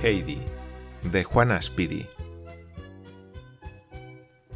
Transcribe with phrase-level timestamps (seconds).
[0.00, 0.40] Heidi,
[1.02, 2.06] de Juana Speedy.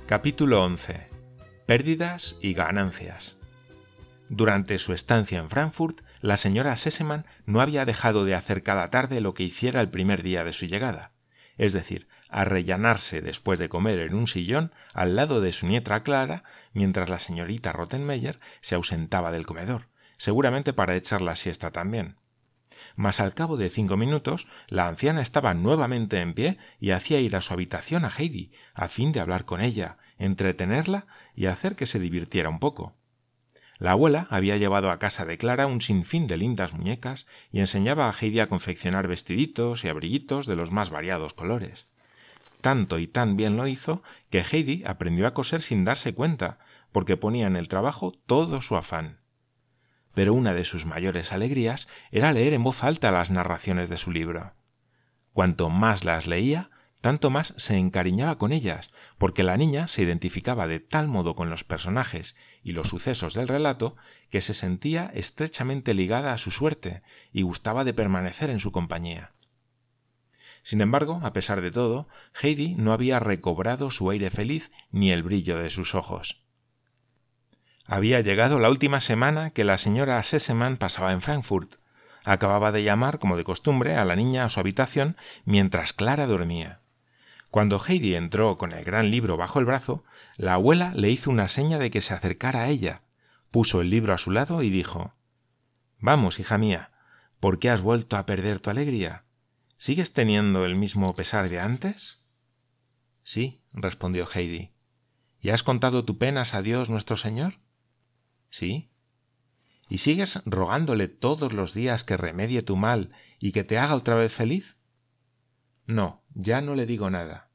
[0.06, 1.08] Capítulo 11.
[1.66, 3.36] Pérdidas y ganancias.
[4.28, 9.20] Durante su estancia en Frankfurt, la señora Sesemann no había dejado de hacer cada tarde
[9.20, 11.12] lo que hiciera el primer día de su llegada,
[11.58, 16.44] es decir, arrellanarse después de comer en un sillón al lado de su nieta Clara
[16.72, 22.16] mientras la señorita Rottenmeier se ausentaba del comedor, seguramente para echar la siesta también
[22.96, 27.36] mas al cabo de cinco minutos la anciana estaba nuevamente en pie y hacía ir
[27.36, 31.86] a su habitación a Heidi, a fin de hablar con ella, entretenerla y hacer que
[31.86, 32.96] se divirtiera un poco.
[33.82, 38.08] La abuela había llevado a casa de Clara un sinfín de lindas muñecas y enseñaba
[38.08, 41.88] a Heidi a confeccionar vestiditos y abriguitos de los más variados colores.
[42.60, 46.60] Tanto y tan bien lo hizo que Heidi aprendió a coser sin darse cuenta,
[46.92, 49.18] porque ponía en el trabajo todo su afán
[50.14, 54.10] pero una de sus mayores alegrías era leer en voz alta las narraciones de su
[54.10, 54.52] libro.
[55.32, 56.70] Cuanto más las leía,
[57.02, 61.50] tanto más se encariñaba con ellas, porque la niña se identificaba de tal modo con
[61.50, 63.96] los personajes y los sucesos del relato
[64.30, 67.02] que se sentía estrechamente ligada a su suerte
[67.32, 69.32] y gustaba de permanecer en su compañía.
[70.62, 72.06] Sin embargo, a pesar de todo,
[72.40, 76.44] Heidi no había recobrado su aire feliz ni el brillo de sus ojos.
[77.84, 81.74] Había llegado la última semana que la señora Sesemann pasaba en Frankfurt.
[82.24, 86.81] Acababa de llamar, como de costumbre, a la niña a su habitación mientras Clara dormía.
[87.52, 90.04] Cuando Heidi entró con el gran libro bajo el brazo,
[90.38, 93.02] la abuela le hizo una seña de que se acercara a ella,
[93.50, 95.12] puso el libro a su lado y dijo
[95.98, 96.92] Vamos, hija mía,
[97.40, 99.26] ¿por qué has vuelto a perder tu alegría?
[99.76, 102.22] ¿Sigues teniendo el mismo pesar de antes?
[103.22, 104.72] Sí, respondió Heidi.
[105.38, 107.60] ¿Y has contado tu penas a Dios nuestro Señor?
[108.48, 108.90] ¿Sí?
[109.90, 114.14] ¿Y sigues rogándole todos los días que remedie tu mal y que te haga otra
[114.14, 114.78] vez feliz?
[115.84, 117.51] No, ya no le digo nada.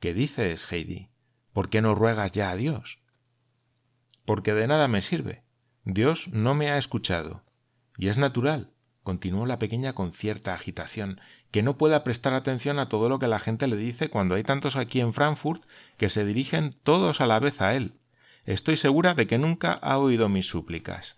[0.00, 1.08] ¿Qué dices, Heidi?
[1.52, 3.00] ¿Por qué no ruegas ya a Dios?
[4.24, 5.44] Porque de nada me sirve.
[5.84, 7.44] Dios no me ha escuchado.
[7.96, 8.72] Y es natural,
[9.02, 13.28] continuó la pequeña con cierta agitación, que no pueda prestar atención a todo lo que
[13.28, 15.62] la gente le dice cuando hay tantos aquí en Frankfurt
[15.96, 18.00] que se dirigen todos a la vez a él.
[18.44, 21.16] Estoy segura de que nunca ha oído mis súplicas.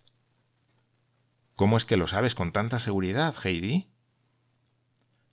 [1.55, 3.89] ¿Cómo es que lo sabes con tanta seguridad, Heidi?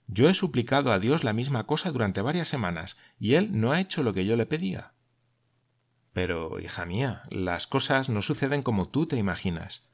[0.06, 3.80] Yo he suplicado a Dios la misma cosa durante varias semanas, y Él no ha
[3.80, 4.92] hecho lo que yo le pedía.
[6.12, 9.88] Pero, hija mía, las cosas no suceden como tú te imaginas.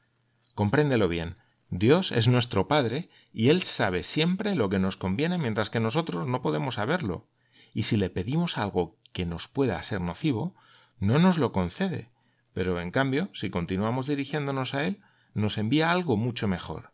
[0.53, 1.37] Compréndelo bien.
[1.69, 6.27] Dios es nuestro Padre, y Él sabe siempre lo que nos conviene mientras que nosotros
[6.27, 7.29] no podemos saberlo.
[7.73, 10.55] Y si le pedimos algo que nos pueda ser nocivo,
[10.99, 12.11] no nos lo concede,
[12.53, 15.01] pero en cambio, si continuamos dirigiéndonos a Él,
[15.33, 16.91] nos envía algo mucho mejor.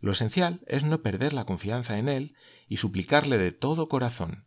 [0.00, 2.34] Lo esencial es no perder la confianza en Él
[2.68, 4.44] y suplicarle de todo corazón.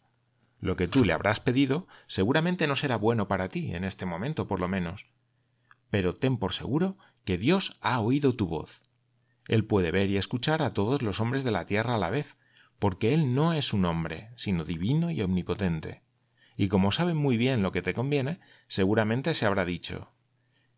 [0.60, 4.48] Lo que tú le habrás pedido seguramente no será bueno para ti, en este momento
[4.48, 5.08] por lo menos.
[5.90, 8.82] Pero ten por seguro que Dios ha oído tu voz.
[9.48, 12.38] Él puede ver y escuchar a todos los hombres de la tierra a la vez,
[12.80, 16.04] porque Él no es un hombre, sino divino y omnipotente
[16.56, 20.12] y como sabe muy bien lo que te conviene, seguramente se habrá dicho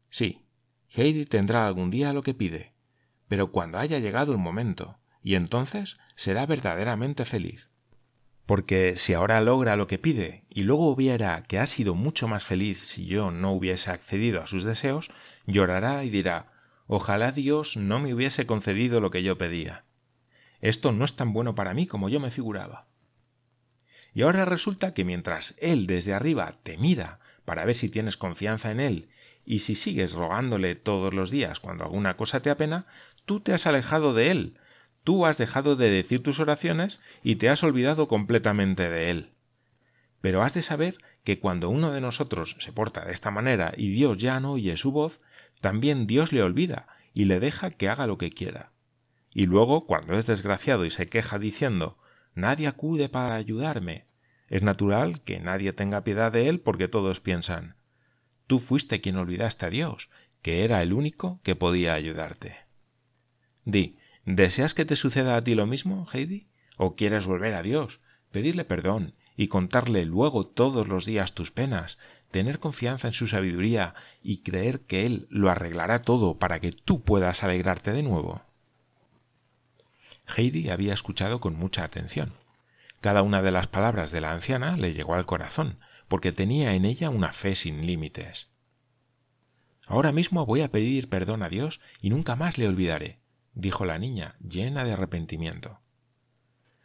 [0.09, 0.45] Sí,
[0.89, 2.74] Heidi tendrá algún día lo que pide,
[3.27, 7.69] pero cuando haya llegado el momento, y entonces será verdaderamente feliz.
[8.45, 12.43] Porque si ahora logra lo que pide y luego viera que ha sido mucho más
[12.43, 15.09] feliz si yo no hubiese accedido a sus deseos,
[15.47, 16.51] llorará y dirá
[16.87, 19.85] Ojalá Dios no me hubiese concedido lo que yo pedía.
[20.61, 22.87] Esto no es tan bueno para mí como yo me figuraba.
[24.13, 28.71] Y ahora resulta que mientras Él desde arriba te mira para ver si tienes confianza
[28.71, 29.09] en Él
[29.43, 32.85] y si sigues rogándole todos los días cuando alguna cosa te apena,
[33.25, 34.57] tú te has alejado de Él,
[35.03, 39.31] tú has dejado de decir tus oraciones y te has olvidado completamente de Él.
[40.21, 43.89] Pero has de saber que cuando uno de nosotros se porta de esta manera y
[43.89, 45.19] Dios ya no oye su voz,
[45.61, 48.71] también Dios le olvida y le deja que haga lo que quiera.
[49.31, 51.97] Y luego, cuando es desgraciado y se queja diciendo
[52.35, 54.07] Nadie acude para ayudarme.
[54.47, 57.75] Es natural que nadie tenga piedad de él porque todos piensan
[58.47, 60.09] Tú fuiste quien olvidaste a Dios,
[60.41, 62.64] que era el único que podía ayudarte.
[63.65, 66.47] Di, ¿deseas que te suceda a ti lo mismo, Heidi?
[66.77, 67.99] ¿O quieres volver a Dios,
[68.31, 71.97] pedirle perdón y contarle luego todos los días tus penas,
[72.31, 77.03] tener confianza en su sabiduría y creer que Él lo arreglará todo para que tú
[77.03, 78.43] puedas alegrarte de nuevo?
[80.27, 82.33] Heidi había escuchado con mucha atención.
[83.01, 86.85] Cada una de las palabras de la anciana le llegó al corazón, porque tenía en
[86.85, 88.47] ella una fe sin límites.
[89.87, 93.19] Ahora mismo voy a pedir perdón a Dios y nunca más le olvidaré,
[93.55, 95.79] dijo la niña, llena de arrepentimiento.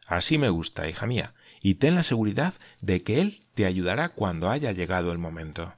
[0.07, 4.51] Así me gusta, hija mía, y ten la seguridad de que Él te ayudará cuando
[4.51, 5.75] haya llegado el momento.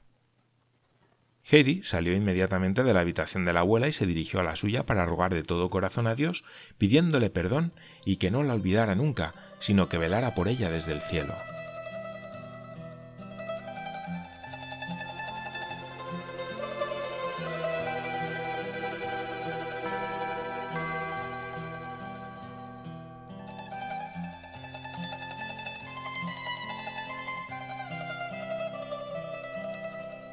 [1.44, 4.86] Heidi salió inmediatamente de la habitación de la abuela y se dirigió a la suya
[4.86, 6.44] para rogar de todo corazón a Dios,
[6.78, 7.72] pidiéndole perdón
[8.04, 11.34] y que no la olvidara nunca, sino que velara por ella desde el cielo.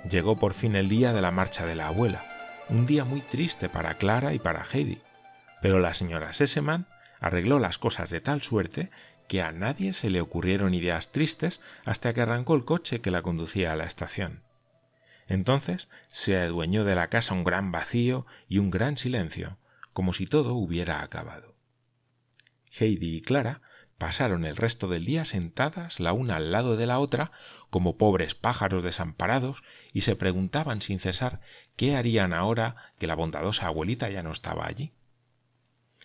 [0.09, 2.23] Llegó por fin el día de la marcha de la abuela,
[2.67, 4.97] un día muy triste para Clara y para Heidi,
[5.61, 6.87] pero la señora Sesemann
[7.19, 8.89] arregló las cosas de tal suerte
[9.27, 13.21] que a nadie se le ocurrieron ideas tristes hasta que arrancó el coche que la
[13.21, 14.41] conducía a la estación.
[15.27, 19.59] Entonces se adueñó de la casa un gran vacío y un gran silencio,
[19.93, 21.53] como si todo hubiera acabado.
[22.79, 23.61] Heidi y Clara
[23.99, 27.31] pasaron el resto del día sentadas la una al lado de la otra
[27.69, 29.61] como pobres pájaros desamparados
[29.93, 31.41] y se preguntaban sin cesar
[31.75, 34.93] qué harían ahora que la bondadosa abuelita ya no estaba allí.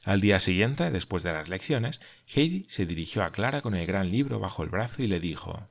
[0.05, 4.11] Al día siguiente, después de las lecciones, Heidi se dirigió a Clara con el gran
[4.11, 5.69] libro bajo el brazo y le dijo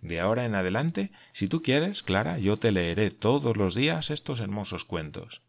[0.00, 4.38] De ahora en adelante, si tú quieres, Clara, yo te leeré todos los días estos
[4.38, 5.42] hermosos cuentos.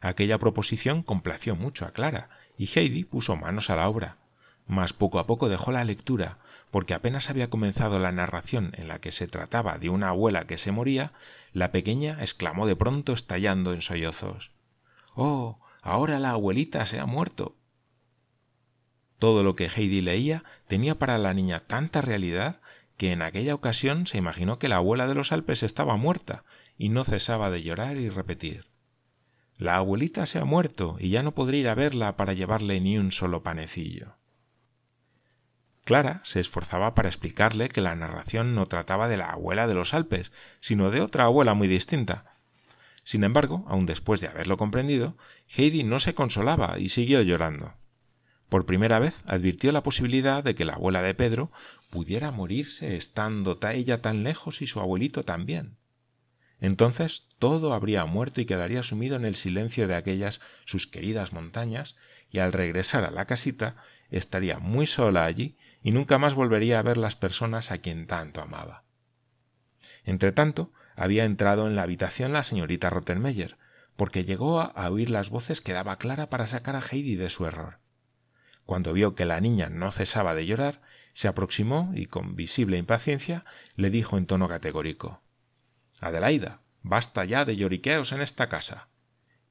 [0.00, 4.18] Aquella proposición complació mucho a Clara, y Heidi puso manos a la obra.
[4.66, 6.38] Mas poco a poco dejó la lectura,
[6.70, 10.58] porque apenas había comenzado la narración en la que se trataba de una abuela que
[10.58, 11.12] se moría,
[11.52, 14.52] la pequeña exclamó de pronto estallando en sollozos.
[15.14, 15.60] Oh.
[15.82, 17.56] ahora la abuelita se ha muerto.
[19.18, 22.60] Todo lo que Heidi leía tenía para la niña tanta realidad
[22.96, 26.44] que en aquella ocasión se imaginó que la abuela de los Alpes estaba muerta,
[26.78, 28.71] y no cesaba de llorar y repetir
[29.62, 32.98] la abuelita se ha muerto y ya no podré ir a verla para llevarle ni
[32.98, 34.16] un solo panecillo.
[35.84, 39.94] Clara se esforzaba para explicarle que la narración no trataba de la abuela de los
[39.94, 40.30] Alpes,
[40.60, 42.36] sino de otra abuela muy distinta.
[43.02, 45.16] Sin embargo, aun después de haberlo comprendido,
[45.48, 47.74] Heidi no se consolaba y siguió llorando.
[48.48, 51.50] Por primera vez advirtió la posibilidad de que la abuela de Pedro
[51.90, 55.78] pudiera morirse estando ella tan lejos y su abuelito también.
[56.62, 61.96] Entonces todo habría muerto y quedaría sumido en el silencio de aquellas sus queridas montañas,
[62.30, 63.74] y al regresar a la casita
[64.10, 68.40] estaría muy sola allí y nunca más volvería a ver las personas a quien tanto
[68.40, 68.84] amaba.
[70.04, 73.58] Entretanto, había entrado en la habitación la señorita Rottenmeier,
[73.96, 77.44] porque llegó a oír las voces que daba Clara para sacar a Heidi de su
[77.44, 77.80] error.
[78.66, 80.80] Cuando vio que la niña no cesaba de llorar,
[81.12, 83.44] se aproximó y con visible impaciencia
[83.74, 85.22] le dijo en tono categórico
[86.02, 88.88] Adelaida, basta ya de lloriqueos en esta casa.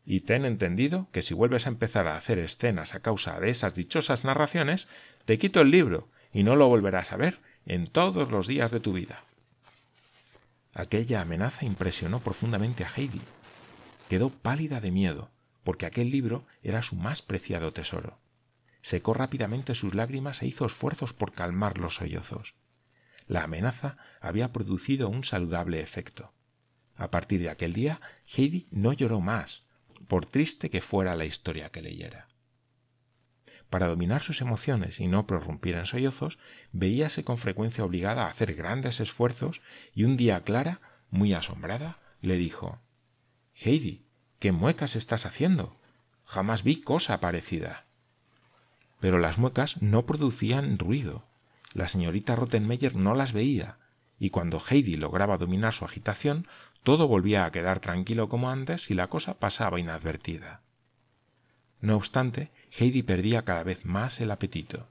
[0.03, 3.73] Y ten entendido que si vuelves a empezar a hacer escenas a causa de esas
[3.73, 4.87] dichosas narraciones,
[5.23, 8.81] te quito el libro y no lo volverás a ver en todos los días de
[8.81, 9.23] tu vida.
[10.73, 13.21] Aquella amenaza impresionó profundamente a Heidi.
[14.09, 15.31] Quedó pálida de miedo,
[15.63, 18.19] porque aquel libro era su más preciado tesoro.
[18.81, 22.55] Secó rápidamente sus lágrimas e hizo esfuerzos por calmar los sollozos.
[23.27, 26.33] La amenaza había producido un saludable efecto.
[27.01, 29.63] A partir de aquel día, Heidi no lloró más,
[30.07, 32.27] por triste que fuera la historia que leyera.
[33.71, 36.37] Para dominar sus emociones y no prorrumpir en sollozos,
[36.71, 39.63] veíase con frecuencia obligada a hacer grandes esfuerzos
[39.95, 40.79] y un día Clara,
[41.09, 42.79] muy asombrada, le dijo
[43.55, 44.05] Heidi,
[44.37, 45.81] ¿qué muecas estás haciendo?
[46.23, 47.87] Jamás vi cosa parecida.
[48.99, 51.25] Pero las muecas no producían ruido.
[51.73, 53.79] La señorita Rottenmeier no las veía,
[54.21, 56.47] y cuando Heidi lograba dominar su agitación,
[56.83, 60.61] todo volvía a quedar tranquilo como antes y la cosa pasaba inadvertida.
[61.79, 64.87] No obstante, Heidi perdía cada vez más el apetito.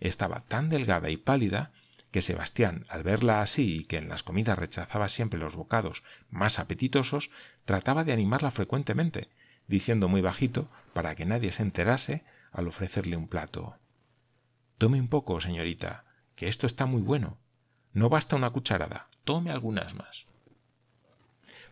[0.00, 1.72] Estaba tan delgada y pálida
[2.10, 6.58] que Sebastián, al verla así y que en las comidas rechazaba siempre los bocados más
[6.58, 7.30] apetitosos,
[7.66, 9.28] trataba de animarla frecuentemente,
[9.68, 13.76] diciendo muy bajito, para que nadie se enterase, al ofrecerle un plato.
[14.78, 17.36] Tome un poco, señorita, que esto está muy bueno.
[17.92, 20.26] No basta una cucharada, tome algunas más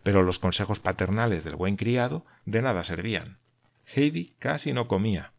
[0.03, 3.37] pero los consejos paternales del buen criado de nada servían.
[3.85, 5.33] Heidi casi no comía.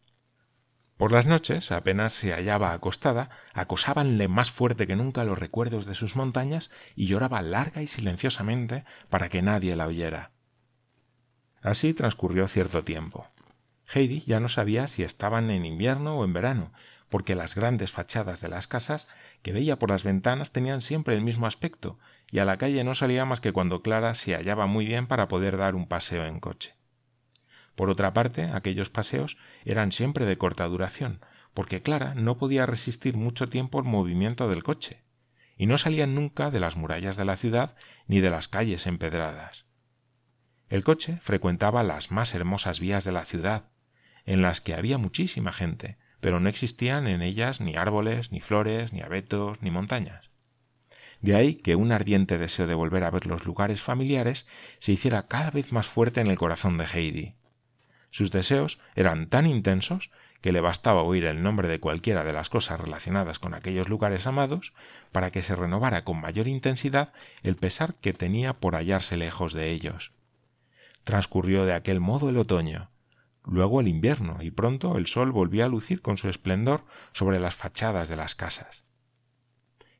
[0.97, 5.95] Por las noches, apenas se hallaba acostada, acosábanle más fuerte que nunca los recuerdos de
[5.95, 10.31] sus montañas y lloraba larga y silenciosamente para que nadie la oyera.
[11.63, 13.27] Así transcurrió cierto tiempo.
[13.93, 16.71] Heidi ya no sabía si estaban en invierno o en verano,
[17.11, 19.05] porque las grandes fachadas de las casas
[19.41, 21.99] que veía por las ventanas tenían siempre el mismo aspecto,
[22.31, 25.27] y a la calle no salía más que cuando Clara se hallaba muy bien para
[25.27, 26.71] poder dar un paseo en coche.
[27.75, 31.19] Por otra parte, aquellos paseos eran siempre de corta duración,
[31.53, 35.03] porque Clara no podía resistir mucho tiempo el movimiento del coche,
[35.57, 37.75] y no salían nunca de las murallas de la ciudad
[38.07, 39.65] ni de las calles empedradas.
[40.69, 43.65] El coche frecuentaba las más hermosas vías de la ciudad,
[44.25, 48.93] en las que había muchísima gente, pero no existían en ellas ni árboles, ni flores,
[48.93, 50.29] ni abetos, ni montañas.
[51.19, 54.47] De ahí que un ardiente deseo de volver a ver los lugares familiares
[54.79, 57.35] se hiciera cada vez más fuerte en el corazón de Heidi.
[58.09, 60.09] Sus deseos eran tan intensos
[60.41, 64.25] que le bastaba oír el nombre de cualquiera de las cosas relacionadas con aquellos lugares
[64.25, 64.73] amados
[65.11, 67.13] para que se renovara con mayor intensidad
[67.43, 70.11] el pesar que tenía por hallarse lejos de ellos.
[71.03, 72.89] Transcurrió de aquel modo el otoño,
[73.45, 77.55] luego el invierno, y pronto el sol volvía a lucir con su esplendor sobre las
[77.55, 78.83] fachadas de las casas.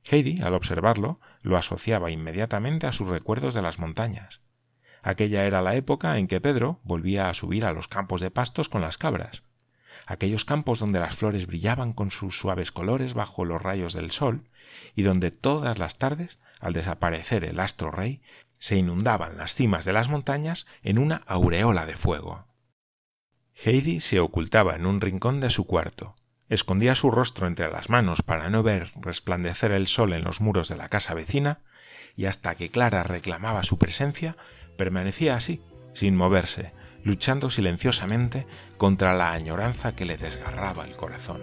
[0.09, 4.41] Heidi, al observarlo, lo asociaba inmediatamente a sus recuerdos de las montañas.
[5.03, 8.69] Aquella era la época en que Pedro volvía a subir a los campos de pastos
[8.69, 9.43] con las cabras,
[10.05, 14.49] aquellos campos donde las flores brillaban con sus suaves colores bajo los rayos del sol,
[14.95, 18.21] y donde todas las tardes, al desaparecer el astro rey,
[18.59, 22.50] se inundaban las cimas de las montañas en una aureola de fuego.
[23.63, 26.15] Heidi se ocultaba en un rincón de su cuarto,
[26.49, 30.67] escondía su rostro entre las manos para no ver resplandecer el sol en los muros
[30.67, 31.59] de la casa vecina,
[32.15, 34.35] y hasta que Clara reclamaba su presencia,
[34.77, 35.61] permanecía así,
[35.93, 41.41] sin moverse, luchando silenciosamente contra la añoranza que le desgarraba el corazón.